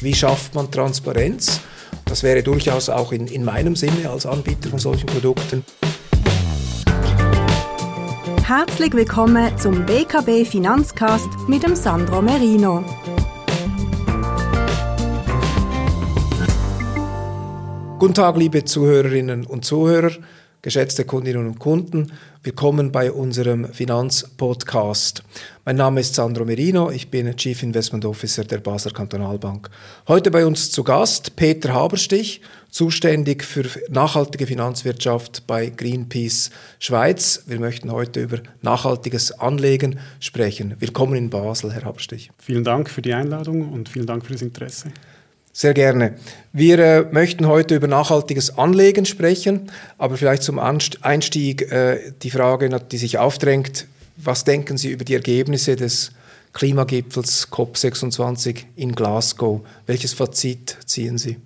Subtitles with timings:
[0.00, 1.60] wie schafft man Transparenz.
[2.04, 5.64] Das wäre durchaus auch in, in meinem Sinne als Anbieter von solchen Produkten.
[8.44, 12.84] Herzlich willkommen zum BKB Finanzcast mit dem Sandro Merino.
[17.98, 20.12] Guten Tag, liebe Zuhörerinnen und Zuhörer,
[20.62, 22.12] geschätzte Kundinnen und Kunden.
[22.48, 25.22] Willkommen bei unserem Finanzpodcast.
[25.66, 29.68] Mein Name ist Sandro Merino, ich bin Chief Investment Officer der Basler Kantonalbank.
[30.08, 37.42] Heute bei uns zu Gast Peter Haberstich, zuständig für nachhaltige Finanzwirtschaft bei Greenpeace Schweiz.
[37.48, 40.74] Wir möchten heute über nachhaltiges Anlegen sprechen.
[40.78, 42.30] Willkommen in Basel, Herr Haberstich.
[42.38, 44.88] Vielen Dank für die Einladung und vielen Dank für das Interesse.
[45.58, 46.14] Sehr gerne.
[46.52, 52.68] Wir äh, möchten heute über nachhaltiges Anlegen sprechen, aber vielleicht zum Einstieg äh, die Frage,
[52.92, 56.12] die sich aufdrängt, was denken Sie über die Ergebnisse des
[56.52, 59.62] Klimagipfels COP26 in Glasgow?
[59.86, 61.38] Welches Fazit ziehen Sie?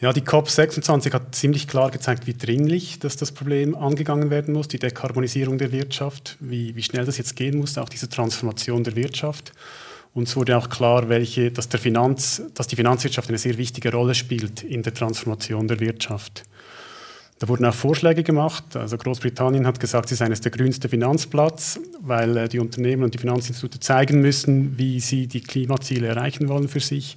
[0.00, 4.68] Ja, die COP26 hat ziemlich klar gezeigt, wie dringlich dass das Problem angegangen werden muss,
[4.68, 8.96] die Dekarbonisierung der Wirtschaft, wie, wie schnell das jetzt gehen muss, auch diese Transformation der
[8.96, 9.52] Wirtschaft.
[10.12, 14.62] Uns wurde auch klar, welche, dass, Finanz, dass die Finanzwirtschaft eine sehr wichtige Rolle spielt
[14.62, 16.44] in der Transformation der Wirtschaft.
[17.38, 18.76] Da wurden auch Vorschläge gemacht.
[18.76, 23.14] Also Großbritannien hat gesagt, sie sei eines der grünste Finanzplatz, weil äh, die Unternehmen und
[23.14, 27.16] die Finanzinstitute zeigen müssen, wie sie die Klimaziele erreichen wollen für sich.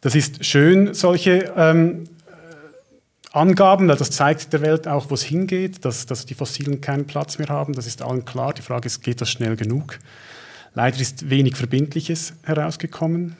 [0.00, 5.24] Das ist schön, solche ähm, äh, Angaben, weil das zeigt der Welt auch, wo es
[5.24, 7.72] hingeht, dass, dass die Fossilen keinen Platz mehr haben.
[7.72, 8.54] Das ist allen klar.
[8.54, 9.98] Die Frage ist, geht das schnell genug?
[10.76, 13.34] Leider ist wenig Verbindliches herausgekommen.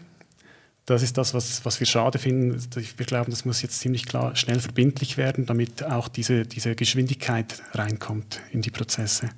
[0.86, 2.58] Das ist das, was, was wir schade finden.
[2.74, 7.62] Wir glauben, das muss jetzt ziemlich klar schnell verbindlich werden, damit auch diese, diese Geschwindigkeit
[7.72, 9.28] reinkommt in die Prozesse.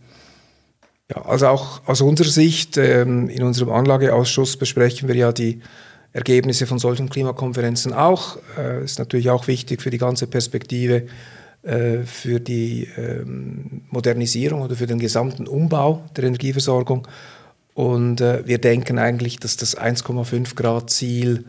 [1.11, 5.61] Ja, also auch aus unserer Sicht, ähm, in unserem Anlageausschuss besprechen wir ja die
[6.13, 8.39] Ergebnisse von solchen Klimakonferenzen auch.
[8.57, 11.07] Äh, ist natürlich auch wichtig für die ganze Perspektive,
[11.63, 17.09] äh, für die ähm, Modernisierung oder für den gesamten Umbau der Energieversorgung.
[17.79, 21.45] Und äh, wir denken eigentlich, dass das 1,5 Grad Ziel,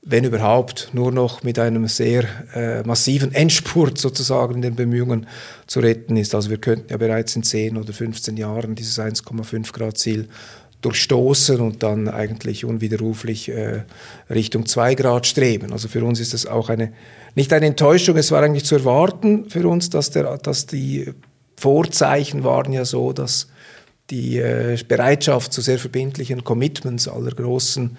[0.00, 5.26] wenn überhaupt, nur noch mit einem sehr äh, massiven Endspurt sozusagen in den Bemühungen
[5.66, 6.34] zu retten ist.
[6.34, 10.28] Also wir könnten ja bereits in 10 oder 15 Jahren dieses 1,5 Grad Ziel
[10.80, 13.82] durchstoßen und dann eigentlich unwiderruflich äh,
[14.30, 15.74] Richtung 2 Grad streben.
[15.74, 16.94] Also für uns ist das auch eine,
[17.34, 21.12] nicht eine Enttäuschung, es war eigentlich zu erwarten für uns, dass, der, dass die
[21.54, 23.48] Vorzeichen waren ja so, dass
[24.10, 27.96] die äh, Bereitschaft zu sehr verbindlichen Commitments aller großen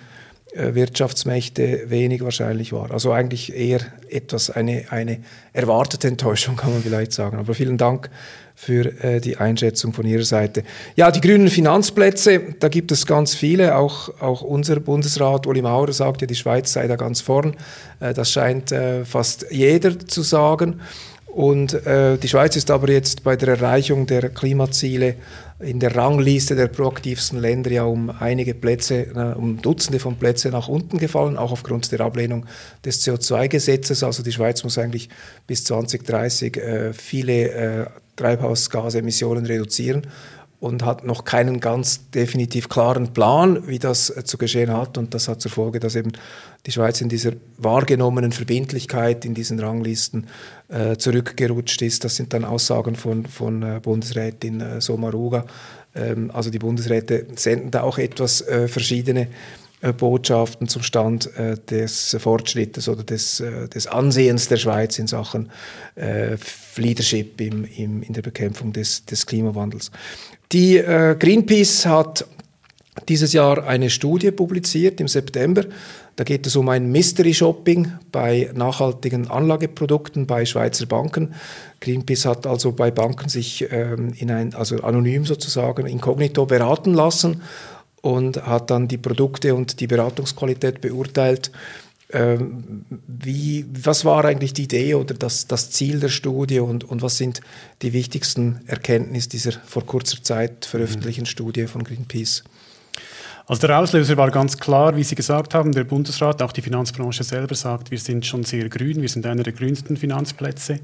[0.54, 2.92] äh, Wirtschaftsmächte wenig wahrscheinlich war.
[2.92, 5.20] Also eigentlich eher etwas eine, eine
[5.54, 7.38] erwartete Enttäuschung, kann man vielleicht sagen.
[7.38, 8.10] Aber vielen Dank
[8.56, 10.64] für äh, die Einschätzung von Ihrer Seite.
[10.96, 13.76] Ja, die grünen Finanzplätze, da gibt es ganz viele.
[13.76, 17.56] Auch, auch unser Bundesrat Uli Maurer sagt ja, die Schweiz sei da ganz vorn.
[18.00, 20.82] Äh, das scheint äh, fast jeder zu sagen.
[21.28, 25.18] Und äh, die Schweiz ist aber jetzt bei der Erreichung der Klimaziele
[25.60, 30.68] in der Rangliste der proaktivsten Länder ja um einige Plätze, um Dutzende von Plätzen nach
[30.68, 32.46] unten gefallen, auch aufgrund der Ablehnung
[32.86, 34.04] des CO2-Gesetzes.
[34.04, 35.10] Also die Schweiz muss eigentlich
[35.48, 37.86] bis 2030 äh, viele äh,
[38.16, 40.08] Treibhausgasemissionen reduzieren
[40.60, 44.98] und hat noch keinen ganz definitiv klaren Plan, wie das äh, zu geschehen hat.
[44.98, 46.14] Und das hat zur Folge, dass eben
[46.66, 50.28] die Schweiz in dieser wahrgenommenen Verbindlichkeit in diesen Ranglisten
[50.70, 52.04] äh, zurückgerutscht ist.
[52.04, 55.46] Das sind dann Aussagen von, von äh, Bundesrätin äh, Somaruga.
[55.94, 59.28] Ähm, also die Bundesräte senden da auch etwas äh, verschiedene
[59.98, 65.52] Botschaften zum Stand äh, des Fortschrittes oder des, äh, des Ansehens der Schweiz in Sachen
[65.96, 66.38] äh,
[66.76, 69.92] Leadership im, im, in der Bekämpfung des, des Klimawandels.
[70.52, 72.26] Die äh, Greenpeace hat
[73.08, 75.64] dieses Jahr eine Studie publiziert im September.
[76.16, 81.36] Da geht es um ein Mystery Shopping bei nachhaltigen Anlageprodukten bei Schweizer Banken.
[81.80, 87.44] Greenpeace hat also bei Banken sich ähm, in ein, also anonym sozusagen inkognito beraten lassen
[88.08, 91.52] und hat dann die Produkte und die Beratungsqualität beurteilt.
[92.10, 97.02] Ähm, wie, was war eigentlich die Idee oder das, das Ziel der Studie und, und
[97.02, 97.42] was sind
[97.82, 101.28] die wichtigsten Erkenntnisse dieser vor kurzer Zeit veröffentlichten mhm.
[101.28, 102.46] Studie von Greenpeace?
[103.46, 107.26] Also der Auslöser war ganz klar, wie Sie gesagt haben, der Bundesrat, auch die Finanzbranche
[107.26, 110.80] selber sagt, wir sind schon sehr grün, wir sind einer der grünsten Finanzplätze.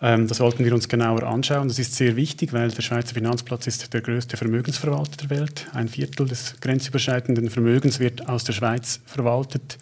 [0.00, 1.68] Ähm, das wollten wir uns genauer anschauen.
[1.68, 5.66] Das ist sehr wichtig, weil der Schweizer Finanzplatz ist der größte Vermögensverwalter der Welt.
[5.74, 9.78] Ein Viertel des grenzüberschreitenden Vermögens wird aus der Schweiz verwaltet.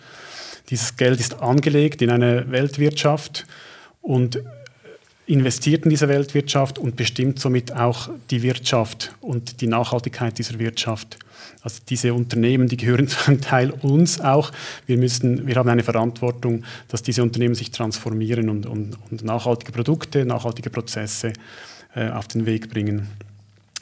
[0.70, 3.46] Dieses Geld ist angelegt in eine Weltwirtschaft
[4.00, 4.40] und
[5.26, 11.18] investiert in diese Weltwirtschaft und bestimmt somit auch die Wirtschaft und die Nachhaltigkeit dieser Wirtschaft.
[11.66, 14.52] Also diese Unternehmen, die gehören zum Teil uns auch.
[14.86, 19.72] Wir, müssen, wir haben eine Verantwortung, dass diese Unternehmen sich transformieren und, und, und nachhaltige
[19.72, 21.32] Produkte, nachhaltige Prozesse
[21.96, 23.08] äh, auf den Weg bringen.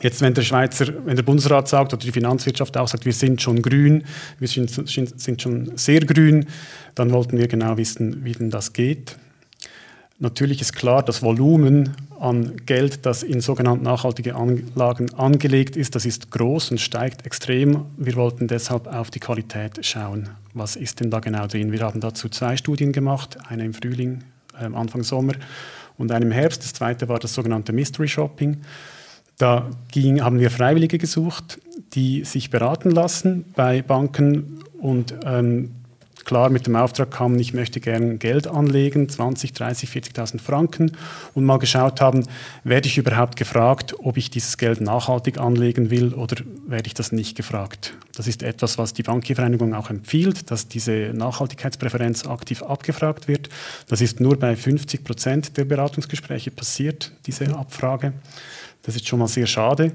[0.01, 3.43] Jetzt, wenn der Schweizer, wenn der Bundesrat sagt oder die Finanzwirtschaft auch sagt, wir sind
[3.43, 4.05] schon grün,
[4.39, 6.47] wir sind, sind schon sehr grün,
[6.95, 9.17] dann wollten wir genau wissen, wie denn das geht.
[10.21, 11.95] Natürlich ist klar, das Volumen
[12.25, 17.85] an Geld, das in sogenannte nachhaltige Anlagen angelegt ist, das ist groß und steigt extrem.
[17.99, 20.31] Wir wollten deshalb auf die Qualität schauen.
[20.55, 21.71] Was ist denn da genau drin?
[21.71, 24.25] Wir haben dazu zwei Studien gemacht, eine im Frühling,
[24.59, 25.35] äh, Anfang Sommer
[25.99, 26.63] und eine im Herbst.
[26.65, 28.63] Das zweite war das sogenannte Mystery Shopping.
[29.37, 31.61] Da ging, haben wir Freiwillige gesucht,
[31.93, 35.73] die sich beraten lassen bei Banken und ähm,
[36.25, 40.93] klar mit dem Auftrag kamen, ich möchte gerne Geld anlegen, 20, 30, 40.000 Franken
[41.35, 42.27] und mal geschaut haben,
[42.63, 46.37] werde ich überhaupt gefragt, ob ich dieses Geld nachhaltig anlegen will oder
[46.67, 47.95] werde ich das nicht gefragt.
[48.17, 53.49] Das ist etwas, was die Bankiervereinigung auch empfiehlt, dass diese Nachhaltigkeitspräferenz aktiv abgefragt wird.
[53.89, 58.13] Das ist nur bei 50 Prozent der Beratungsgespräche passiert, diese Abfrage.
[58.83, 59.93] Das ist schon mal sehr schade.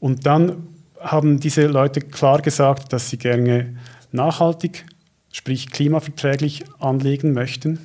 [0.00, 0.68] Und dann
[1.00, 3.76] haben diese Leute klar gesagt, dass sie gerne
[4.10, 4.86] nachhaltig,
[5.34, 7.80] sprich klimaverträglich anlegen möchten.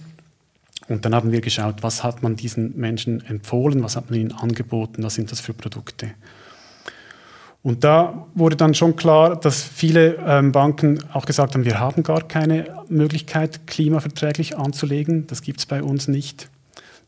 [0.88, 4.31] Und dann haben wir geschaut, was hat man diesen Menschen empfohlen, was hat man ihnen
[4.31, 6.12] angeboten, was sind das für Produkte.
[7.63, 12.04] Und da wurde dann schon klar, dass viele ähm, Banken auch gesagt haben, wir haben
[12.04, 15.25] gar keine Möglichkeit, klimaverträglich anzulegen.
[15.25, 16.50] Das gibt es bei uns nicht.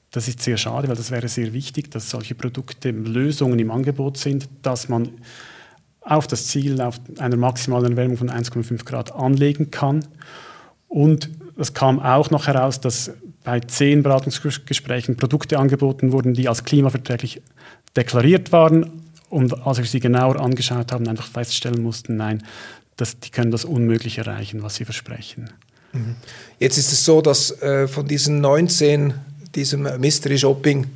[0.10, 4.18] Das ist sehr schade, weil das wäre sehr wichtig, dass solche Produkte, Lösungen im Angebot
[4.18, 5.10] sind, dass man
[6.01, 10.06] auf das Ziel auf einer maximalen Erwärmung von 1,5 Grad anlegen kann.
[10.88, 13.12] Und es kam auch noch heraus, dass
[13.44, 17.42] bei zehn Beratungsgesprächen Produkte angeboten wurden, die als klimaverträglich
[17.95, 19.01] deklariert waren.
[19.30, 22.44] Und als wir sie genauer angeschaut haben, einfach feststellen mussten, nein,
[22.98, 25.50] das, die können das unmöglich erreichen, was sie versprechen.
[25.94, 26.15] Mhm.
[26.59, 29.13] Jetzt ist es so, dass äh, von diesen 19
[29.56, 30.88] diesem Mystery Shopping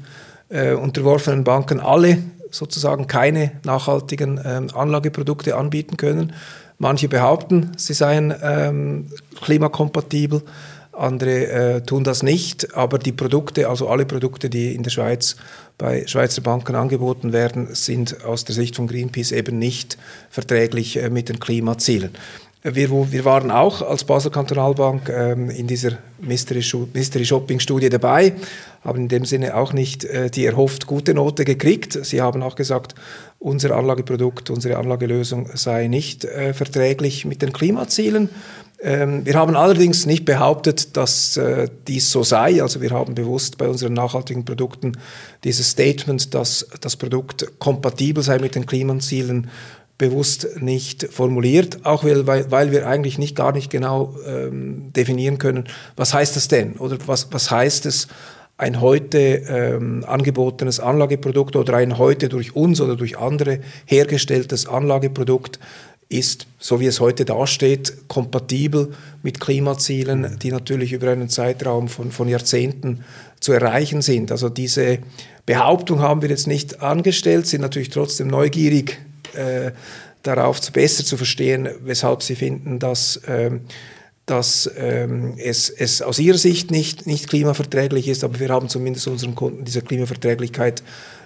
[0.49, 2.17] äh, unterworfenen Banken alle
[2.55, 6.33] sozusagen keine nachhaltigen ähm, Anlageprodukte anbieten können.
[6.77, 9.07] Manche behaupten, sie seien ähm,
[9.41, 10.41] klimakompatibel,
[10.91, 15.35] andere äh, tun das nicht, aber die Produkte, also alle Produkte, die in der Schweiz
[15.77, 19.97] bei Schweizer Banken angeboten werden, sind aus der Sicht von Greenpeace eben nicht
[20.29, 22.11] verträglich äh, mit den Klimazielen.
[22.63, 26.63] Wir, wir waren auch als Basel Kantonalbank ähm, in dieser Mystery,
[26.93, 28.33] Mystery Shopping Studie dabei,
[28.85, 31.93] haben in dem Sinne auch nicht äh, die erhofft gute Note gekriegt.
[32.05, 32.95] Sie haben auch gesagt,
[33.39, 38.29] unser Anlageprodukt, unsere Anlagelösung sei nicht äh, verträglich mit den Klimazielen.
[38.81, 42.61] Ähm, wir haben allerdings nicht behauptet, dass äh, dies so sei.
[42.61, 44.93] Also wir haben bewusst bei unseren nachhaltigen Produkten
[45.43, 49.49] dieses Statement, dass das Produkt kompatibel sei mit den Klimazielen,
[49.97, 55.65] bewusst nicht formuliert, auch weil, weil, wir eigentlich nicht gar nicht genau ähm, definieren können,
[55.95, 58.09] was heißt das denn oder was, was heißt es,
[58.57, 65.59] ein heute ähm, angebotenes Anlageprodukt oder ein heute durch uns oder durch andere hergestelltes Anlageprodukt
[66.07, 68.93] ist, so wie es heute dasteht, kompatibel
[69.23, 73.03] mit Klimazielen, die natürlich über einen Zeitraum von, von Jahrzehnten
[73.39, 74.31] zu erreichen sind.
[74.31, 74.99] Also diese
[75.45, 78.99] Behauptung haben wir jetzt nicht angestellt, sind natürlich trotzdem neugierig
[79.33, 79.71] äh,
[80.23, 83.61] darauf besser zu verstehen, weshalb sie finden, dass, ähm,
[84.25, 89.07] dass ähm, es, es aus ihrer Sicht nicht, nicht klimaverträglich ist, aber wir haben zumindest
[89.07, 90.81] unseren Kunden diese Klimaverträglichkeit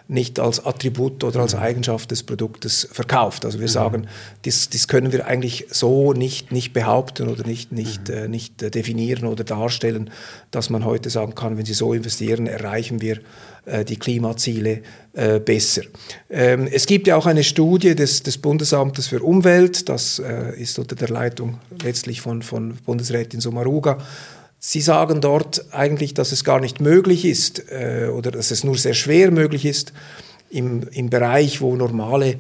[0.10, 3.46] nicht als Attribut oder als Eigenschaft des Produktes verkauft.
[3.46, 3.72] Also wir mhm.
[3.72, 4.08] sagen,
[4.42, 8.16] das, das können wir eigentlich so nicht, nicht behaupten oder nicht, nicht, mhm.
[8.16, 10.10] äh, nicht äh, definieren oder darstellen,
[10.50, 13.20] dass man heute sagen kann, wenn Sie so investieren, erreichen wir
[13.88, 14.82] die Klimaziele
[15.14, 15.82] äh, besser.
[16.30, 20.80] Ähm, es gibt ja auch eine Studie des, des Bundesamtes für Umwelt, das äh, ist
[20.80, 23.98] unter der Leitung letztlich von, von Bundesrätin Sommaruga,
[24.62, 28.78] Sie sagen dort eigentlich, dass es gar nicht möglich ist äh, oder dass es nur
[28.78, 29.94] sehr schwer möglich ist,
[30.50, 32.36] im, im Bereich, wo normale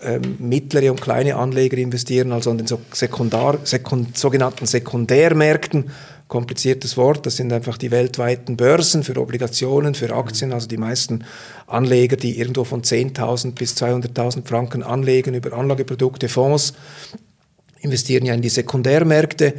[0.00, 5.90] ähm, mittlere und kleine Anleger investieren, also an den so Sekundar, Sekund, sogenannten Sekundärmärkten,
[6.28, 11.24] kompliziertes Wort, das sind einfach die weltweiten Börsen für Obligationen, für Aktien, also die meisten
[11.66, 16.74] Anleger, die irgendwo von 10.000 bis 200.000 Franken anlegen über Anlageprodukte, Fonds,
[17.80, 19.54] investieren ja in die Sekundärmärkte.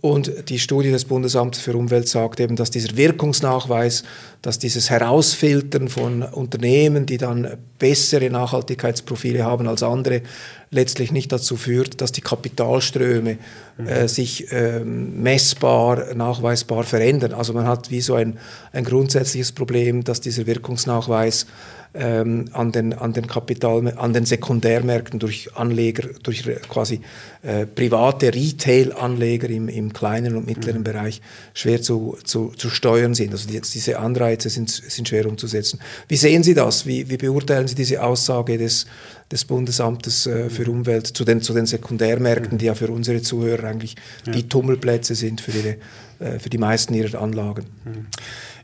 [0.00, 4.04] Und die Studie des Bundesamts für Umwelt sagt eben, dass dieser Wirkungsnachweis,
[4.42, 10.20] dass dieses Herausfiltern von Unternehmen, die dann bessere Nachhaltigkeitsprofile haben als andere,
[10.74, 13.38] letztlich nicht dazu führt, dass die Kapitalströme
[13.78, 13.86] mhm.
[13.86, 17.32] äh, sich ähm, messbar, nachweisbar verändern.
[17.32, 18.38] Also man hat wie so ein,
[18.72, 21.46] ein grundsätzliches Problem, dass dieser Wirkungsnachweis
[21.94, 27.00] ähm, an, den, an, den Kapital, an den Sekundärmärkten durch Anleger, durch quasi
[27.42, 30.84] äh, private Retail-Anleger im, im kleinen und mittleren mhm.
[30.84, 31.20] Bereich
[31.54, 33.32] schwer zu, zu, zu steuern sind.
[33.32, 35.78] Also die, diese Anreize sind, sind schwer umzusetzen.
[36.08, 36.84] Wie sehen Sie das?
[36.84, 38.86] Wie, wie beurteilen Sie diese Aussage des,
[39.30, 43.64] des Bundesamtes äh, für Umwelt zu den, zu den Sekundärmärkten, die ja für unsere Zuhörer
[43.64, 44.32] eigentlich ja.
[44.32, 45.76] die Tummelplätze sind für, ihre,
[46.18, 47.64] äh, für die meisten ihrer Anlagen?
[47.84, 48.06] Mhm.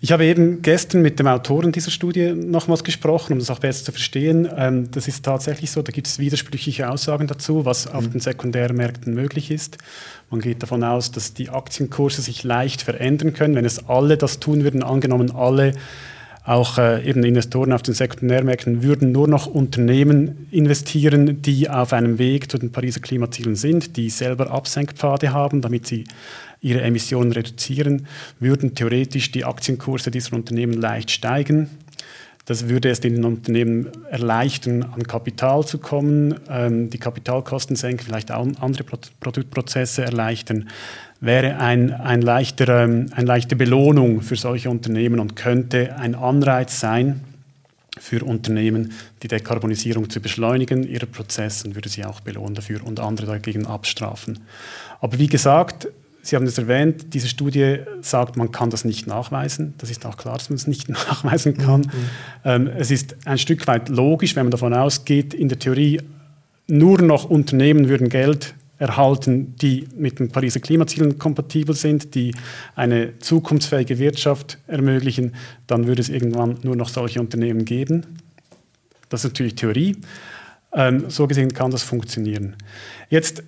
[0.03, 3.85] Ich habe eben gestern mit dem Autoren dieser Studie nochmals gesprochen, um das auch besser
[3.85, 4.49] zu verstehen.
[4.57, 7.93] Ähm, das ist tatsächlich so, da gibt es widersprüchliche Aussagen dazu, was mhm.
[7.93, 9.79] auf den Sekundärmärkten möglich ist.
[10.31, 14.41] Man geht davon aus, dass die Aktienkurse sich leicht verändern können, wenn es alle das
[14.41, 15.75] tun würden, angenommen alle
[16.51, 22.19] auch äh, eben Investoren auf den Sekundärmärkten würden nur noch Unternehmen investieren, die auf einem
[22.19, 26.05] Weg zu den Pariser Klimazielen sind, die selber Absenkpfade haben, damit sie
[26.61, 28.09] ihre Emissionen reduzieren,
[28.41, 31.71] würden theoretisch die Aktienkurse dieser Unternehmen leicht steigen.
[32.47, 38.33] Das würde es den Unternehmen erleichtern, an Kapital zu kommen, ähm, die Kapitalkosten senken, vielleicht
[38.33, 38.83] auch andere
[39.21, 40.69] Produktprozesse erleichtern.
[41.21, 46.81] Wäre ein, ein leichter, ähm, eine leichte Belohnung für solche Unternehmen und könnte ein Anreiz
[46.81, 47.21] sein,
[47.99, 52.99] für Unternehmen, die Dekarbonisierung zu beschleunigen, ihre Prozesse und würde sie auch belohnen dafür und
[52.99, 54.39] andere dagegen abstrafen.
[55.01, 55.89] Aber wie gesagt,
[56.23, 59.73] Sie haben es erwähnt, diese Studie sagt, man kann das nicht nachweisen.
[59.79, 61.81] Das ist auch klar, dass man es nicht nachweisen kann.
[61.81, 61.87] Mhm.
[62.45, 66.03] Ähm, es ist ein Stück weit logisch, wenn man davon ausgeht, in der Theorie
[66.67, 72.35] nur noch Unternehmen würden Geld erhalten, die mit den Pariser Klimazielen kompatibel sind, die
[72.75, 75.35] eine zukunftsfähige Wirtschaft ermöglichen,
[75.67, 78.07] dann würde es irgendwann nur noch solche Unternehmen geben.
[79.11, 79.97] Das ist natürlich Theorie.
[80.73, 82.57] Ähm, so gesehen kann das funktionieren.
[83.11, 83.43] Jetzt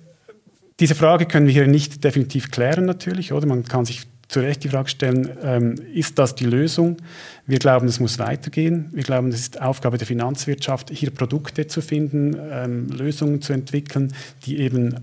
[0.79, 3.47] diese Frage können wir hier nicht definitiv klären natürlich, oder?
[3.47, 6.97] Man kann sich zu Recht die Frage stellen, ähm, ist das die Lösung?
[7.45, 8.89] Wir glauben, es muss weitergehen.
[8.91, 14.13] Wir glauben, es ist Aufgabe der Finanzwirtschaft, hier Produkte zu finden, ähm, Lösungen zu entwickeln,
[14.45, 14.95] die eben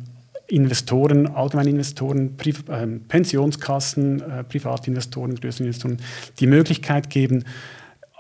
[0.51, 5.99] Investoren, Allgemeininvestoren, Pri ähm, Pensionskassen, äh, Privatinvestoren, größere Investoren
[6.39, 7.45] die Möglichkeit geben,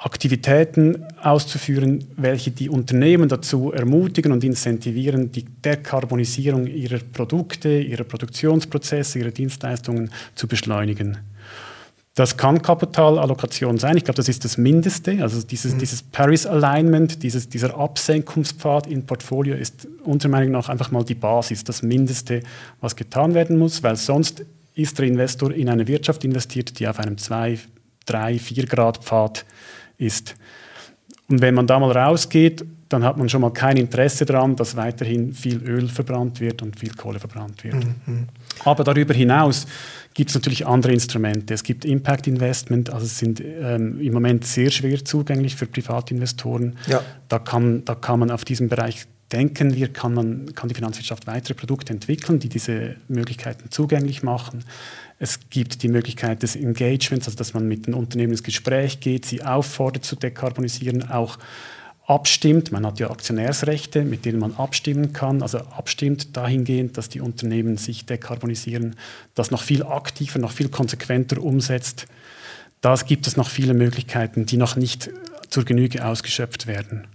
[0.02, 9.18] Aktivitäten auszuführen, welche die Unternehmen dazu ermutigen und incentivieren, die Dekarbonisierung ihrer Produkte, ihrer Produktionsprozesse,
[9.18, 11.18] ihrer Dienstleistungen zu beschleunigen.
[12.20, 13.96] Das kann Kapitalallokation sein.
[13.96, 15.22] Ich glaube, das ist das Mindeste.
[15.22, 15.78] Also dieses, mhm.
[15.78, 21.14] dieses Paris Alignment, dieses, dieser Absenkungspfad im Portfolio ist unserer Meinung nach einfach mal die
[21.14, 22.42] Basis, das Mindeste,
[22.82, 26.98] was getan werden muss, weil sonst ist der Investor in eine Wirtschaft investiert, die auf
[26.98, 27.58] einem 2,
[28.04, 29.46] 3, 4 Grad Pfad
[29.96, 30.34] ist.
[31.30, 34.76] Und wenn man da mal rausgeht, dann hat man schon mal kein Interesse daran, dass
[34.76, 37.76] weiterhin viel Öl verbrannt wird und viel Kohle verbrannt wird.
[37.76, 38.26] Mhm.
[38.64, 39.66] Aber darüber hinaus
[40.12, 41.54] gibt es natürlich andere Instrumente.
[41.54, 46.76] Es gibt Impact Investment, also sind ähm, im Moment sehr schwer zugänglich für Privatinvestoren.
[46.88, 47.00] Ja.
[47.28, 51.28] Da, kann, da kann man auf diesem Bereich denken wir, kann, man, kann die Finanzwirtschaft
[51.28, 54.64] weitere Produkte entwickeln, die diese Möglichkeiten zugänglich machen.
[55.20, 59.26] Es gibt die Möglichkeit des Engagements, also dass man mit den Unternehmen ins Gespräch geht,
[59.26, 61.38] sie auffordert zu dekarbonisieren, auch
[62.10, 62.72] abstimmt.
[62.72, 67.76] Man hat ja Aktionärsrechte, mit denen man abstimmen kann, also abstimmt dahingehend, dass die Unternehmen
[67.76, 68.96] sich dekarbonisieren,
[69.34, 72.06] das noch viel aktiver, noch viel konsequenter umsetzt.
[72.80, 75.10] Da gibt es noch viele Möglichkeiten, die noch nicht
[75.50, 77.06] zur Genüge ausgeschöpft werden.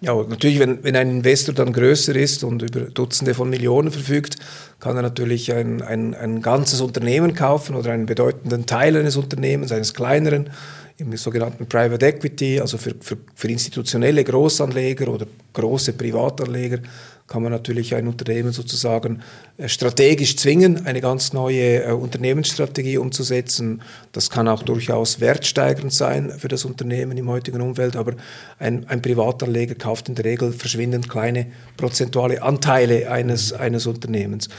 [0.00, 4.36] Ja, natürlich, wenn, wenn ein Investor dann größer ist und über Dutzende von Millionen verfügt,
[4.78, 9.72] kann er natürlich ein, ein, ein ganzes Unternehmen kaufen oder einen bedeutenden Teil eines Unternehmens,
[9.72, 10.50] eines kleineren,
[10.96, 16.78] im sogenannten Private Equity, also für, für, für institutionelle Großanleger oder große Privatanleger
[17.26, 19.22] kann man natürlich ein Unternehmen sozusagen
[19.56, 23.80] äh, strategisch zwingen, eine ganz neue äh, Unternehmensstrategie umzusetzen.
[24.12, 28.12] Das kann auch durchaus wertsteigernd sein für das Unternehmen im heutigen Umfeld, aber
[28.58, 31.46] ein, ein Privatanleger kauft in der Regel verschwindend kleine
[31.78, 34.50] prozentuale Anteile eines, eines Unternehmens.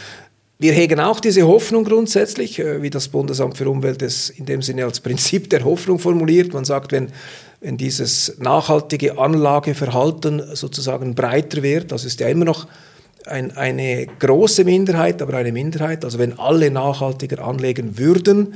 [0.57, 4.61] Wir hegen auch diese Hoffnung grundsätzlich, äh, wie das Bundesamt für Umwelt es in dem
[4.61, 6.53] Sinne als Prinzip der Hoffnung formuliert.
[6.53, 7.11] Man sagt, wenn
[7.65, 12.67] wenn dieses nachhaltige Anlageverhalten sozusagen breiter wird, das ist ja immer noch
[13.25, 18.53] ein, eine große Minderheit, aber eine Minderheit, also wenn alle nachhaltiger anlegen würden,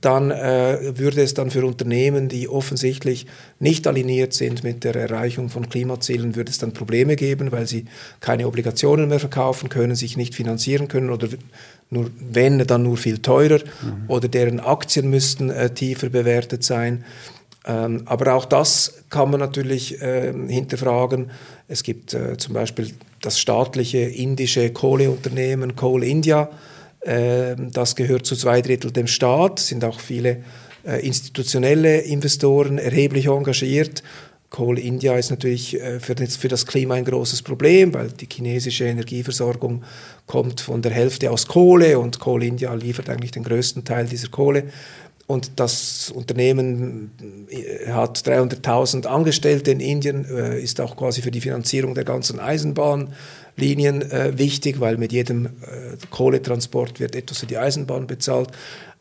[0.00, 3.26] dann äh, würde es dann für Unternehmen, die offensichtlich
[3.58, 7.86] nicht aligniert sind mit der Erreichung von Klimazielen, würde es dann Probleme geben, weil sie
[8.20, 11.28] keine Obligationen mehr verkaufen können, sich nicht finanzieren können oder
[11.90, 14.04] nur wenn dann nur viel teurer mhm.
[14.08, 17.04] oder deren Aktien müssten äh, tiefer bewertet sein.
[17.66, 21.30] Ähm, aber auch das kann man natürlich äh, hinterfragen.
[21.68, 22.90] Es gibt äh, zum Beispiel
[23.22, 26.50] das staatliche indische Kohleunternehmen Coal India.
[27.04, 30.42] Äh, das gehört zu zwei Drittel dem Staat, sind auch viele
[30.86, 34.02] äh, institutionelle Investoren erheblich engagiert.
[34.54, 38.28] Coal India ist natürlich äh, für das, für das Klima ein großes Problem, weil die
[38.30, 39.82] chinesische Energieversorgung
[40.26, 44.28] kommt von der Hälfte aus Kohle und Coal India liefert eigentlich den größten Teil dieser
[44.28, 44.64] Kohle.
[45.26, 47.12] Und das Unternehmen
[47.48, 52.38] äh, hat 300.000 Angestellte in Indien, äh, ist auch quasi für die Finanzierung der ganzen
[52.38, 55.48] Eisenbahnlinien äh, wichtig, weil mit jedem
[56.10, 58.50] Kohletransport wird etwas für die Eisenbahn bezahlt.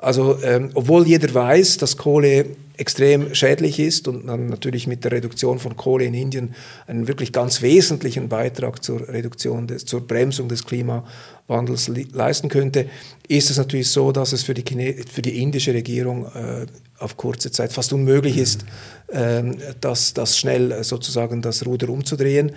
[0.03, 2.45] Also ähm, obwohl jeder weiß, dass Kohle
[2.75, 6.55] extrem schädlich ist und man natürlich mit der Reduktion von Kohle in Indien
[6.88, 12.88] einen wirklich ganz wesentlichen Beitrag zur Reduktion, des, zur Bremsung des Klimawandels leisten könnte,
[13.29, 16.65] ist es natürlich so, dass es für die, Chine für die indische Regierung äh,
[17.00, 18.65] auf kurze Zeit fast unmöglich ist,
[19.07, 19.41] äh,
[19.79, 22.51] das, das schnell sozusagen das Ruder umzudrehen.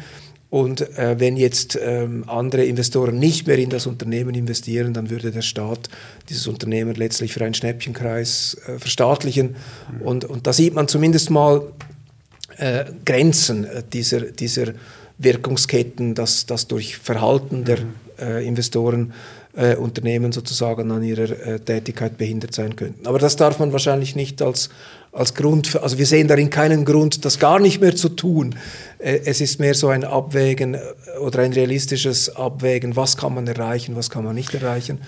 [0.48, 5.32] Und äh, wenn jetzt ähm, andere Investoren nicht mehr in das Unternehmen investieren, dann würde
[5.32, 5.88] der Staat
[6.28, 9.56] dieses Unternehmen letztlich für einen Schnäppchenkreis äh, verstaatlichen.
[9.92, 10.02] Mhm.
[10.02, 11.62] Und, und da sieht man zumindest mal
[12.58, 14.74] äh, Grenzen äh, dieser, dieser
[15.18, 17.94] Wirkungsketten, dass, dass durch Verhalten der mhm.
[18.18, 19.12] äh, Investoren
[19.56, 23.06] äh, Unternehmen sozusagen an ihrer äh, Tätigkeit behindert sein könnten.
[23.06, 24.68] Aber das darf man wahrscheinlich nicht als,
[25.12, 28.54] als Grund, für, also wir sehen darin keinen Grund, das gar nicht mehr zu tun.
[28.98, 30.80] Äh, es ist mehr so ein Abwägen äh,
[31.20, 34.98] oder ein realistisches Abwägen, was kann man erreichen, was kann man nicht erreichen.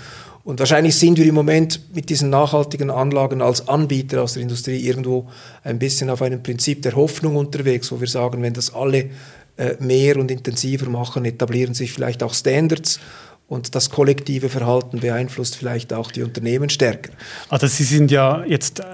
[0.45, 4.79] Und wahrscheinlich sind wir im Moment mit diesen nachhaltigen Anlagen als Anbieter aus der Industrie
[4.79, 5.29] irgendwo
[5.63, 9.11] ein bisschen auf einem Prinzip der Hoffnung unterwegs, wo wir sagen, wenn das alle
[9.59, 12.99] äh, mehr und intensiver machen, etablieren sich vielleicht auch Standards
[13.49, 17.13] und das kollektive Verhalten beeinflusst vielleicht auch die Unternehmen stärker.
[17.49, 18.85] Also Sie sind ja jetzt äh,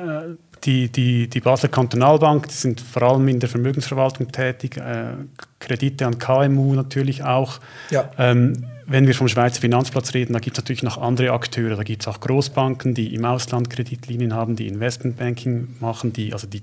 [0.64, 5.14] die, die, die Basler Kantonalbank, die sind vor allem in der Vermögensverwaltung tätig, äh,
[5.58, 7.61] Kredite an KMU natürlich auch.
[7.90, 8.11] Ja.
[8.16, 11.76] Ähm, wenn wir vom Schweizer Finanzplatz reden, da gibt es natürlich noch andere Akteure.
[11.76, 16.46] Da gibt es auch Großbanken, die im Ausland Kreditlinien haben, die Investmentbanking machen, die also
[16.46, 16.62] die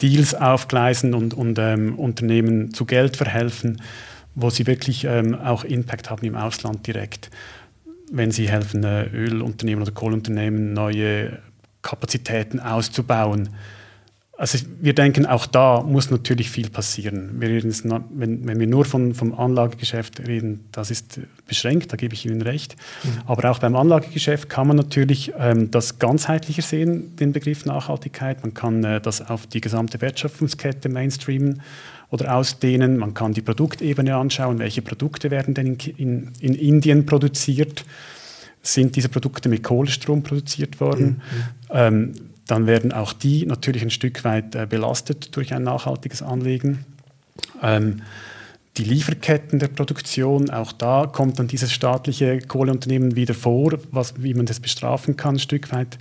[0.00, 3.80] Deals aufgleisen und, und ähm, Unternehmen zu Geld verhelfen
[4.34, 7.30] wo sie wirklich ähm, auch Impact haben im Ausland direkt,
[8.10, 11.38] wenn sie helfen, äh, Ölunternehmen oder Kohleunternehmen neue
[11.82, 13.50] Kapazitäten auszubauen.
[14.36, 17.40] Also wir denken, auch da muss natürlich viel passieren.
[17.40, 22.26] Wir wenn, wenn, wir nur von, vom Anlagegeschäft reden, das ist beschränkt, da gebe ich
[22.26, 22.74] Ihnen recht.
[23.04, 23.10] Mhm.
[23.26, 28.42] Aber auch beim Anlagegeschäft kann man natürlich ähm, das ganzheitlicher sehen, den Begriff Nachhaltigkeit.
[28.42, 31.62] Man kann äh, das auf die gesamte Wertschöpfungskette mainstreamen
[32.10, 32.96] oder ausdehnen.
[32.96, 37.84] Man kann die Produktebene anschauen, welche Produkte werden denn in, in, in Indien produziert.
[38.62, 41.06] Sind diese Produkte mit Kohlestrom produziert worden?
[41.06, 41.70] Mhm.
[41.70, 42.12] Ähm,
[42.46, 46.84] dann werden auch die natürlich ein Stück weit äh, belastet durch ein nachhaltiges Anlegen.
[47.62, 48.02] Ähm,
[48.76, 54.34] die Lieferketten der Produktion, auch da kommt dann dieses staatliche Kohleunternehmen wieder vor, was, wie
[54.34, 55.96] man das bestrafen kann, ein Stück weit.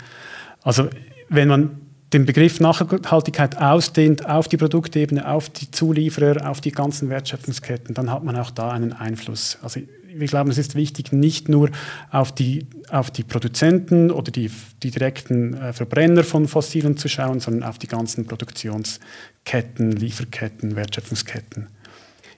[0.64, 0.90] Also
[1.30, 1.82] wenn man
[2.14, 8.12] den Begriff Nachhaltigkeit ausdehnt auf die Produktebene, auf die Zulieferer, auf die ganzen Wertschöpfungsketten, dann
[8.12, 9.58] hat man auch da einen Einfluss.
[9.62, 9.82] Also
[10.16, 11.70] wir glauben, es ist wichtig, nicht nur
[12.12, 17.40] auf die, auf die Produzenten oder die, die direkten äh, Verbrenner von Fossilen zu schauen,
[17.40, 21.68] sondern auf die ganzen Produktionsketten, Lieferketten, Wertschöpfungsketten.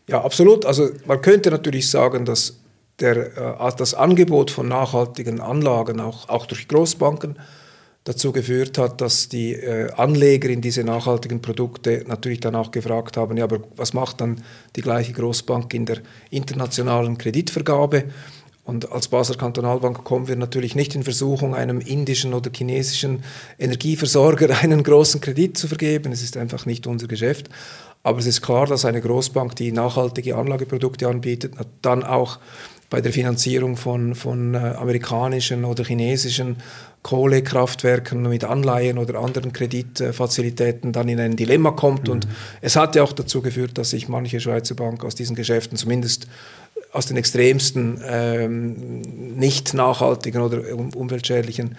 [0.07, 0.65] Ja, absolut.
[0.65, 2.59] Also man könnte natürlich sagen, dass
[2.99, 7.37] der, äh, das Angebot von nachhaltigen Anlagen auch, auch durch Großbanken
[8.05, 13.35] dazu geführt hat, dass die äh, Anleger in diese nachhaltigen Produkte natürlich danach gefragt haben,
[13.35, 14.41] ja, aber was macht dann
[14.75, 15.97] die gleiche Großbank in der
[16.29, 18.05] internationalen Kreditvergabe?
[18.63, 23.23] Und als Basler Kantonalbank kommen wir natürlich nicht in Versuchung, einem indischen oder chinesischen
[23.59, 26.11] Energieversorger einen großen Kredit zu vergeben.
[26.11, 27.49] Es ist einfach nicht unser Geschäft.
[28.03, 32.37] Aber es ist klar, dass eine Großbank, die nachhaltige Anlageprodukte anbietet, dann auch
[32.91, 36.57] bei der Finanzierung von, von äh, amerikanischen oder chinesischen
[37.05, 42.07] Kohlekraftwerken mit Anleihen oder anderen Kreditfazilitäten dann in ein Dilemma kommt.
[42.07, 42.13] Mhm.
[42.13, 42.27] Und
[42.61, 46.25] es hat ja auch dazu geführt, dass sich manche Schweizer Banken aus diesen Geschäften zumindest
[46.91, 49.01] aus den extremsten ähm,
[49.37, 51.77] nicht nachhaltigen oder umweltschädlichen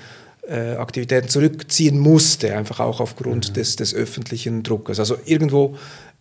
[0.49, 3.55] äh, Aktivitäten zurückziehen musste, einfach auch aufgrund mhm.
[3.55, 5.01] des, des öffentlichen Druckes.
[5.01, 5.77] Also irgendwo,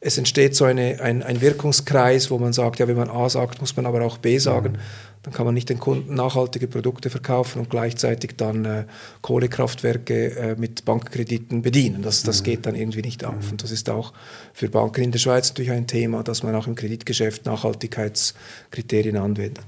[0.05, 3.59] es entsteht so eine, ein, ein Wirkungskreis, wo man sagt, ja, wenn man A sagt,
[3.59, 4.73] muss man aber auch B sagen.
[4.73, 4.77] Mhm.
[5.23, 8.85] Dann kann man nicht den Kunden nachhaltige Produkte verkaufen und gleichzeitig dann äh,
[9.23, 12.03] Kohlekraftwerke äh, mit Bankkrediten bedienen.
[12.03, 12.45] Das, das mhm.
[12.45, 13.45] geht dann irgendwie nicht auf.
[13.45, 13.51] Mhm.
[13.51, 14.13] Und das ist auch
[14.53, 19.65] für Banken in der Schweiz natürlich ein Thema, dass man auch im Kreditgeschäft Nachhaltigkeitskriterien anwendet.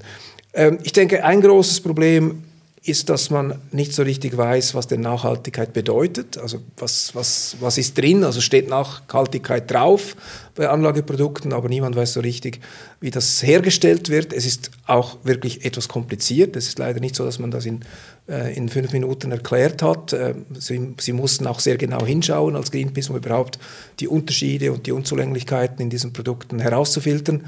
[0.53, 2.43] Ähm, ich denke, ein großes Problem
[2.87, 6.37] ist, dass man nicht so richtig weiß, was denn Nachhaltigkeit bedeutet.
[6.37, 8.23] Also was, was, was ist drin?
[8.23, 10.15] Also steht Nachhaltigkeit drauf
[10.55, 12.61] bei Anlageprodukten, aber niemand weiß so richtig,
[12.99, 14.33] wie das hergestellt wird.
[14.33, 16.55] Es ist auch wirklich etwas kompliziert.
[16.55, 17.81] Es ist leider nicht so, dass man das in,
[18.27, 20.13] äh, in fünf Minuten erklärt hat.
[20.13, 23.59] Äh, sie, Sie mussten auch sehr genau hinschauen als Greenpeace, um überhaupt
[23.99, 27.45] die Unterschiede und die Unzulänglichkeiten in diesen Produkten herauszufiltern.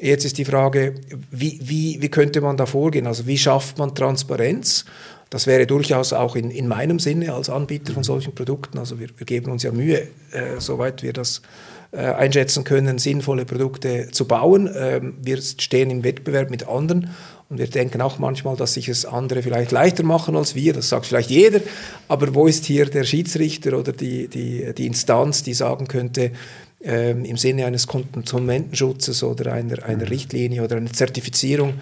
[0.00, 0.94] Jetzt ist die Frage,
[1.30, 3.06] wie, wie, wie könnte man da vorgehen?
[3.06, 4.86] Also wie schafft man Transparenz?
[5.28, 8.78] Das wäre durchaus auch in, in meinem Sinne als Anbieter von solchen Produkten.
[8.78, 11.42] Also wir, wir geben uns ja Mühe, äh, soweit wir das
[11.92, 14.70] äh, einschätzen können, sinnvolle Produkte zu bauen.
[14.74, 17.10] Ähm, wir stehen im Wettbewerb mit anderen
[17.50, 20.72] und wir denken auch manchmal, dass sich es andere vielleicht leichter machen als wir.
[20.72, 21.60] Das sagt vielleicht jeder.
[22.08, 26.32] Aber wo ist hier der Schiedsrichter oder die, die, die Instanz, die sagen könnte,
[26.82, 30.08] ähm, im Sinne eines Konsumentenschutzes oder einer, einer mhm.
[30.08, 31.74] Richtlinie oder einer Zertifizierung,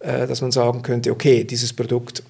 [0.00, 2.22] äh, dass man sagen könnte, okay, dieses Produkt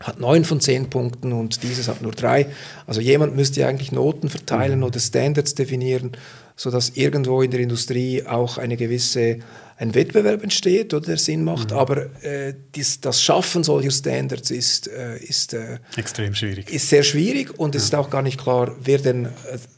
[0.00, 2.46] hat neun von zehn Punkten und dieses hat nur drei.
[2.86, 4.84] Also jemand müsste eigentlich Noten verteilen mhm.
[4.84, 6.12] oder Standards definieren,
[6.54, 9.38] sodass irgendwo in der Industrie auch eine gewisse
[9.78, 11.76] ein Wettbewerb entsteht oder der Sinn macht, mhm.
[11.76, 16.70] aber äh, dies, das Schaffen solcher Standards ist, äh, ist äh, extrem schwierig.
[16.70, 17.78] Ist sehr schwierig und ja.
[17.78, 19.28] es ist auch gar nicht klar, wer denn, äh,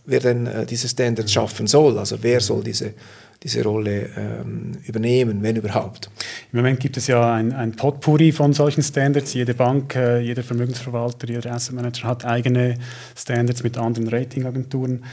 [0.07, 1.35] wer denn äh, diese Standards mhm.
[1.35, 1.99] schaffen soll.
[1.99, 2.95] Also wer soll diese
[3.43, 6.11] diese Rolle ähm, übernehmen, wenn überhaupt.
[6.53, 9.33] Im Moment gibt es ja ein, ein Potpourri von solchen Standards.
[9.35, 12.75] Jede Bank, äh, jeder Vermögensverwalter, jeder Asset Manager hat eigene
[13.17, 15.05] Standards mit anderen Ratingagenturen.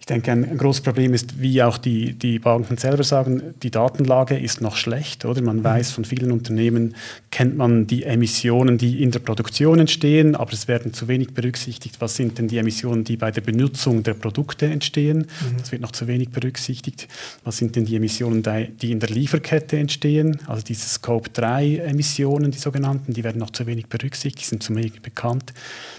[0.00, 3.70] Ich denke, ein, ein, großes Problem ist, wie auch die, die Banken selber sagen, die
[3.70, 5.26] Datenlage ist noch schlecht.
[5.26, 5.42] Oder?
[5.42, 5.64] Man mhm.
[5.64, 6.96] weiß von vielen Unternehmen,
[7.30, 12.00] kennt man die Emissionen, die in der Produktion entstehen, aber es werden zu wenig berücksichtigt,
[12.00, 15.18] was sind denn die Emissionen, die bei der Benutzung der Produkte entstehen.
[15.18, 15.58] Mhm.
[15.58, 17.06] Das wird noch zu wenig berücksichtigt.
[17.44, 20.38] Was sind denn die Emissionen, die in der Lieferkette entstehen?
[20.46, 25.52] Also diese Scope-3-Emissionen, die sogenannten, die werden noch zu wenig berücksichtigt, sind zu wenig bekannt.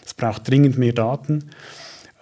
[0.04, 1.44] Es braucht dringend mehr Daten.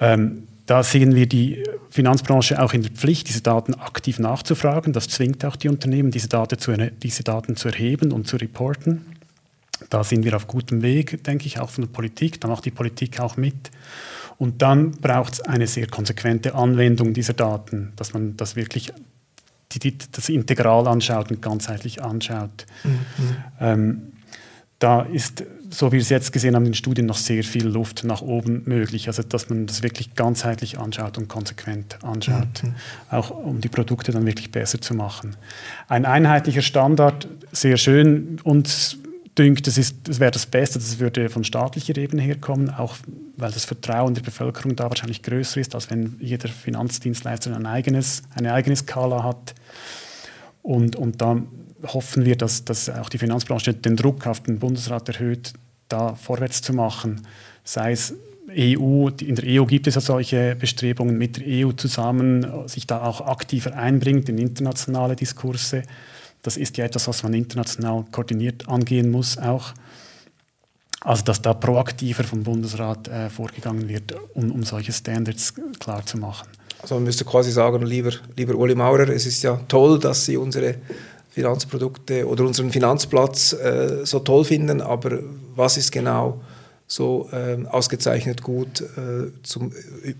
[0.02, 4.94] Ähm, da sehen wir die Finanzbranche auch in der Pflicht, diese Daten aktiv nachzufragen.
[4.94, 9.04] Das zwingt auch die Unternehmen, diese Daten zu, diese Daten zu erheben und zu reporten.
[9.90, 12.40] Da sind wir auf gutem Weg, denke ich, auch von der Politik.
[12.40, 13.72] Da macht die Politik auch mit.
[14.38, 18.94] Und dann braucht es eine sehr konsequente Anwendung dieser Daten, dass man das wirklich
[19.72, 22.68] die, die, das integral anschaut und ganzheitlich anschaut.
[22.84, 23.00] Mhm.
[23.60, 24.02] Ähm,
[24.78, 27.68] da ist, so wie wir es jetzt gesehen haben in den Studien, noch sehr viel
[27.68, 29.08] Luft nach oben möglich.
[29.08, 32.76] Also dass man das wirklich ganzheitlich anschaut und konsequent anschaut, mhm.
[33.10, 35.36] auch um die Produkte dann wirklich besser zu machen.
[35.88, 38.40] Ein einheitlicher Standard, sehr schön.
[38.44, 38.98] Uns
[39.38, 42.96] dünkt, das, das wäre das Beste, das würde von staatlicher Ebene herkommen, auch
[43.38, 48.24] weil das Vertrauen der Bevölkerung da wahrscheinlich größer ist, als wenn jeder Finanzdienstleister ein eigenes,
[48.36, 49.56] eine eigene Skala hat.
[50.62, 51.42] Und, und da
[51.86, 55.54] hoffen wir, dass, dass auch die Finanzbranche den Druck auf den Bundesrat erhöht,
[55.88, 57.22] da vorwärts zu machen.
[57.64, 58.14] Sei es
[58.52, 63.04] EU, in der EU gibt es ja solche Bestrebungen, mit der EU zusammen sich da
[63.04, 65.84] auch aktiver einbringt in internationale Diskurse.
[66.42, 69.74] Das ist ja etwas, was man international koordiniert angehen muss auch.
[71.02, 76.18] Also dass da proaktiver vom Bundesrat äh, vorgegangen wird, um, um solche Standards klar zu
[76.18, 76.48] machen.
[76.82, 80.38] Also man müsste quasi sagen, lieber, lieber Uli Maurer, es ist ja toll, dass Sie
[80.38, 80.76] unsere
[81.30, 85.20] Finanzprodukte oder unseren Finanzplatz äh, so toll finden, aber
[85.56, 86.42] was ist genau
[86.92, 89.72] so äh, ausgezeichnet gut äh, zum,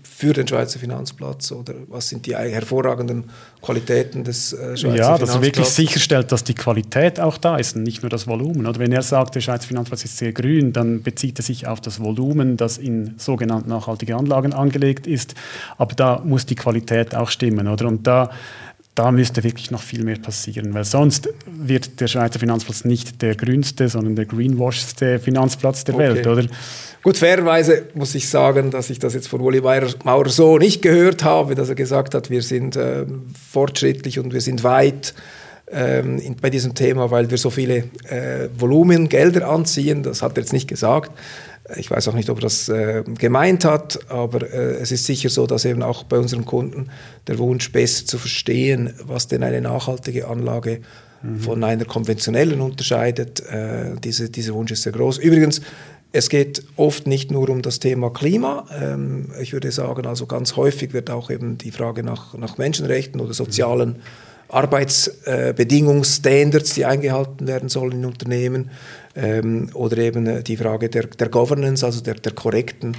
[0.04, 3.24] für den Schweizer Finanzplatz oder was sind die hervorragenden
[3.60, 7.74] Qualitäten des äh, Schweizer Ja, dass er wirklich sicherstellt, dass die Qualität auch da ist
[7.74, 8.68] und nicht nur das Volumen.
[8.68, 11.80] Oder wenn er sagt, der Schweizer Finanzplatz ist sehr grün, dann bezieht er sich auf
[11.80, 15.34] das Volumen, das in sogenannten nachhaltige Anlagen angelegt ist.
[15.76, 17.66] Aber da muss die Qualität auch stimmen.
[17.66, 17.88] Oder?
[17.88, 18.30] Und da
[19.00, 23.34] da müsste wirklich noch viel mehr passieren, weil sonst wird der Schweizer Finanzplatz nicht der
[23.34, 26.14] grünste, sondern der greenwashste Finanzplatz der okay.
[26.14, 26.44] Welt, oder?
[27.02, 31.24] Gut, fairerweise muss ich sagen, dass ich das jetzt von Uli Maurer so nicht gehört
[31.24, 33.06] habe, dass er gesagt hat, wir sind äh,
[33.50, 35.14] fortschrittlich und wir sind weit
[35.72, 40.02] ähm, in, bei diesem Thema, weil wir so viele äh, Volumen, Gelder anziehen.
[40.02, 41.12] Das hat er jetzt nicht gesagt.
[41.76, 45.28] Ich weiß auch nicht, ob er das äh, gemeint hat, aber äh, es ist sicher
[45.28, 46.88] so, dass eben auch bei unseren Kunden
[47.28, 50.80] der Wunsch, besser zu verstehen, was denn eine nachhaltige Anlage
[51.22, 51.38] mhm.
[51.38, 55.18] von einer konventionellen unterscheidet, äh, diese, dieser Wunsch ist sehr groß.
[55.18, 55.60] Übrigens,
[56.12, 58.66] es geht oft nicht nur um das Thema Klima.
[58.76, 63.20] Ähm, ich würde sagen, also ganz häufig wird auch eben die Frage nach, nach Menschenrechten
[63.20, 64.02] oder sozialen mhm.
[64.50, 68.70] Arbeitsbedingungsstandards, die eingehalten werden sollen in Unternehmen,
[69.16, 72.96] ähm, oder eben äh, die Frage der, der Governance, also der, der korrekten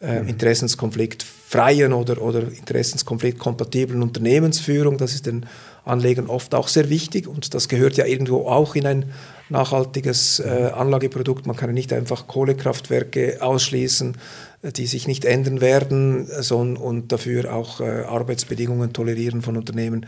[0.00, 0.28] äh, mhm.
[0.28, 4.98] interessenskonfliktfreien oder, oder interessenskonfliktkompatiblen Unternehmensführung.
[4.98, 5.46] Das ist ein
[5.84, 9.12] Anlegern oft auch sehr wichtig und das gehört ja irgendwo auch in ein
[9.54, 11.46] nachhaltiges äh, Anlageprodukt.
[11.46, 14.16] Man kann nicht einfach Kohlekraftwerke ausschließen,
[14.62, 20.06] äh, die sich nicht ändern werden sondern, und dafür auch äh, Arbeitsbedingungen tolerieren von Unternehmen,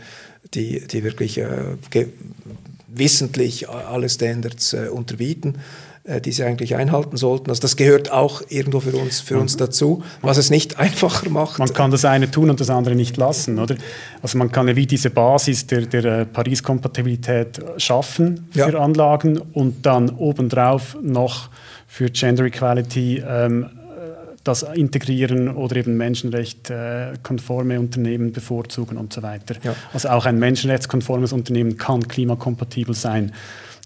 [0.53, 1.77] die, die wirklich äh,
[2.87, 5.55] wissentlich alle Standards äh, unterbieten.
[6.07, 7.49] Äh, die sie eigentlich einhalten sollten.
[7.49, 11.59] Also das gehört auch irgendwo für uns, für uns dazu, was es nicht einfacher macht.
[11.59, 13.75] Man kann das eine tun und das andere nicht lassen, oder?
[14.21, 18.79] Also man kann ja wie diese Basis der, der äh, Paris-Kompatibilität schaffen für ja.
[18.79, 21.49] Anlagen und dann obendrauf noch
[21.87, 23.65] für Gender Equality ähm,
[24.45, 29.55] das integrieren oder eben menschenrechtskonforme Unternehmen bevorzugen und so weiter.
[29.61, 29.75] Ja.
[29.91, 33.33] Also auch ein menschenrechtskonformes Unternehmen kann klimakompatibel sein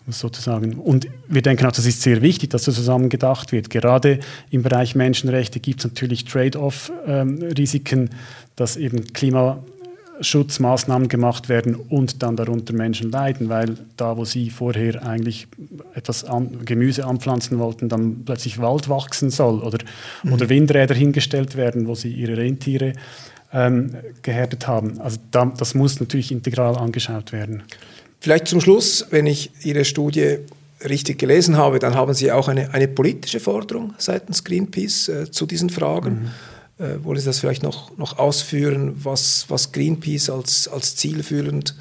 [0.08, 0.74] sozusagen.
[0.74, 3.70] Und wir denken auch, das ist sehr wichtig, dass das zusammen gedacht wird.
[3.70, 8.10] Gerade im Bereich Menschenrechte gibt es natürlich Trade-off-Risiken, ähm,
[8.56, 15.06] dass eben Klimaschutzmaßnahmen gemacht werden und dann darunter Menschen leiden, weil da, wo sie vorher
[15.06, 15.48] eigentlich
[15.94, 19.78] etwas an, Gemüse anpflanzen wollten, dann plötzlich Wald wachsen soll oder,
[20.24, 20.34] mhm.
[20.34, 22.94] oder Windräder hingestellt werden, wo sie ihre Rentiere
[23.54, 25.00] ähm, gehärtet haben.
[25.00, 27.64] Also da, das muss natürlich integral angeschaut werden.
[28.22, 30.38] Vielleicht zum Schluss, wenn ich Ihre Studie
[30.88, 35.48] richtig gelesen habe, dann haben Sie auch eine, eine politische Forderung seitens Greenpeace äh, zu
[35.48, 36.32] diesen Fragen.
[36.78, 36.86] Mhm.
[36.86, 41.76] Äh, wollen Sie das vielleicht noch, noch ausführen, was, was Greenpeace als, als zielführend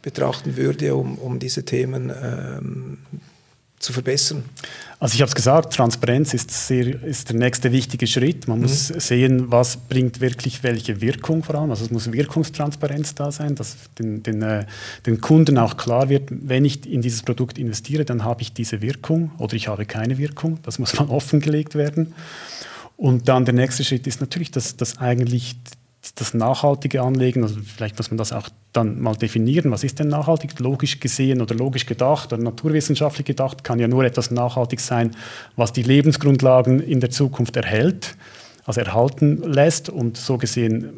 [0.00, 2.98] betrachten würde, um, um diese Themen ähm,
[3.82, 4.44] zu verbessern?
[5.00, 8.46] Also ich habe es gesagt, Transparenz ist, sehr, ist der nächste wichtige Schritt.
[8.46, 8.62] Man mhm.
[8.62, 11.70] muss sehen, was bringt wirklich welche Wirkung vor allem.
[11.70, 14.64] Also es muss Wirkungstransparenz da sein, dass den, den, äh,
[15.04, 18.80] den Kunden auch klar wird, wenn ich in dieses Produkt investiere, dann habe ich diese
[18.80, 20.60] Wirkung oder ich habe keine Wirkung.
[20.62, 22.14] Das muss mal offengelegt werden.
[22.96, 25.56] Und dann der nächste Schritt ist natürlich, dass, dass eigentlich
[26.14, 30.08] das nachhaltige Anlegen, also vielleicht muss man das auch dann mal definieren, was ist denn
[30.08, 30.58] nachhaltig?
[30.58, 35.12] Logisch gesehen oder logisch gedacht oder naturwissenschaftlich gedacht kann ja nur etwas nachhaltig sein,
[35.56, 38.16] was die Lebensgrundlagen in der Zukunft erhält,
[38.64, 40.90] also erhalten lässt und so gesehen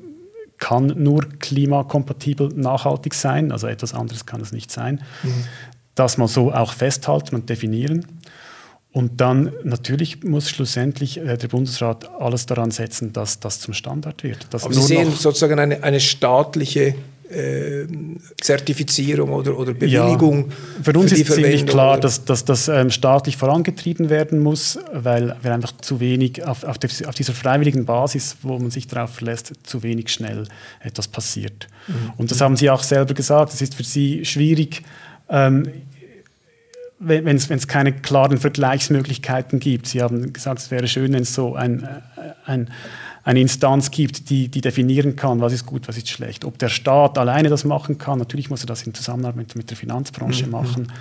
[0.59, 5.03] kann nur klimakompatibel nachhaltig sein, also etwas anderes kann es nicht sein.
[5.22, 5.44] Mhm.
[5.94, 8.07] Das mal so auch festhalten und definieren.
[8.94, 14.22] Und dann natürlich muss schlussendlich äh, der Bundesrat alles daran setzen, dass das zum Standard
[14.22, 14.46] wird.
[14.52, 16.94] Aber Sie sehen sozusagen eine, eine staatliche
[17.28, 17.87] äh,
[18.40, 20.48] Zertifizierung oder, oder Bewilligung.
[20.48, 24.78] Ja, für uns für ist ziemlich klar, dass, dass das ähm, staatlich vorangetrieben werden muss,
[24.92, 28.87] weil wir einfach zu wenig auf, auf, der, auf, dieser freiwilligen Basis, wo man sich
[28.87, 30.46] darauf verlässt, zu wenig schnell
[30.78, 31.66] etwas passiert.
[31.88, 32.12] Mhm.
[32.16, 34.83] Und das haben Sie auch selber gesagt, es ist für Sie schwierig,
[35.28, 35.66] ähm,
[37.07, 39.87] wenn es keine klaren Vergleichsmöglichkeiten gibt.
[39.87, 42.71] Sie haben gesagt, es wäre schön, wenn es so ein, äh, ein,
[43.23, 46.45] eine Instanz gibt, die, die definieren kann, was ist gut, was ist schlecht.
[46.45, 49.77] Ob der Staat alleine das machen kann, natürlich muss er das in Zusammenarbeit mit der
[49.77, 50.53] Finanzbranche mhm.
[50.53, 50.93] machen,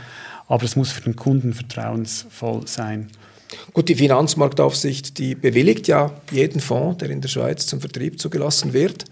[0.47, 3.07] aber es muss für den Kunden vertrauensvoll sein.
[3.71, 8.73] Gut, die Finanzmarktaufsicht, die bewilligt ja jeden Fonds, der in der Schweiz zum Vertrieb zugelassen
[8.73, 9.05] wird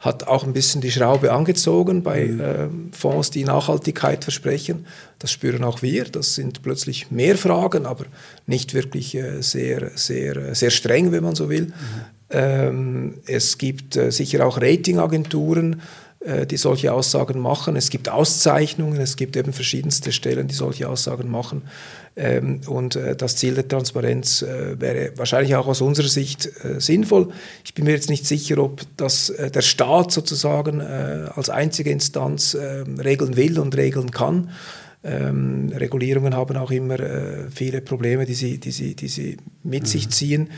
[0.00, 4.86] hat auch ein bisschen die Schraube angezogen bei äh, Fonds, die Nachhaltigkeit versprechen.
[5.18, 6.04] Das spüren auch wir.
[6.04, 8.04] Das sind plötzlich mehr Fragen, aber
[8.46, 11.66] nicht wirklich äh, sehr, sehr, sehr streng, wenn man so will.
[11.66, 11.72] Mhm.
[12.30, 15.82] Ähm, es gibt äh, sicher auch Ratingagenturen,
[16.20, 17.74] äh, die solche Aussagen machen.
[17.74, 21.62] Es gibt Auszeichnungen, es gibt eben verschiedenste Stellen, die solche Aussagen machen.
[22.18, 26.80] Ähm, und äh, das Ziel der Transparenz äh, wäre wahrscheinlich auch aus unserer Sicht äh,
[26.80, 27.28] sinnvoll.
[27.64, 32.98] Ich bin mir jetzt nicht sicher, ob das der Staat sozusagen als einzige Instanz ähm,
[32.98, 34.50] regeln will und regeln kann.
[35.04, 39.84] Ähm, Regulierungen haben auch immer äh, viele Probleme, die sie, die sie, die sie mit
[39.84, 39.86] mhm.
[39.86, 40.50] sich ziehen.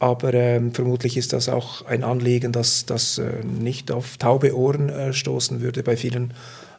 [0.00, 4.88] Aber ähm, vermutlich ist das auch ein Anliegen, das, das äh, nicht auf taube Ohren
[4.88, 6.34] äh, stoßen würde bei vielen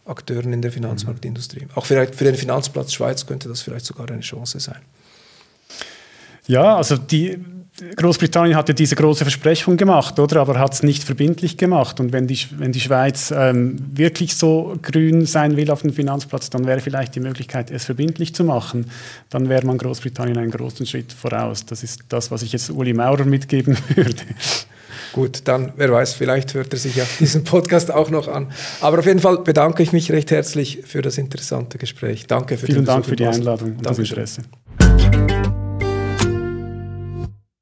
[0.09, 1.67] Akteuren in der Finanzmarktindustrie.
[1.75, 4.81] Auch vielleicht für den Finanzplatz Schweiz könnte das vielleicht sogar eine Chance sein.
[6.47, 7.37] Ja, also die
[7.95, 10.41] Großbritannien hat ja diese große Versprechung gemacht, oder?
[10.41, 11.99] Aber hat es nicht verbindlich gemacht.
[11.99, 16.49] Und wenn die, wenn die Schweiz ähm, wirklich so grün sein will auf dem Finanzplatz,
[16.49, 18.89] dann wäre vielleicht die Möglichkeit, es verbindlich zu machen.
[19.29, 21.65] Dann wäre man Großbritannien einen großen Schritt voraus.
[21.65, 24.23] Das ist das, was ich jetzt Uli Maurer mitgeben würde.
[25.13, 28.51] Gut, dann, wer weiß, vielleicht hört er sich ja diesen Podcast auch noch an.
[28.81, 32.27] Aber auf jeden Fall bedanke ich mich recht herzlich für das interessante Gespräch.
[32.27, 34.41] Danke für Vielen Dank für die Einladung und das Interesse.